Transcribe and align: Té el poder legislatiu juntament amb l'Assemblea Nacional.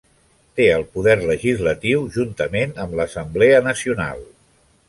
Té 0.59 0.65
el 0.77 0.85
poder 0.95 1.15
legislatiu 1.31 2.07
juntament 2.17 2.75
amb 2.87 2.99
l'Assemblea 3.01 3.63
Nacional. 3.73 4.29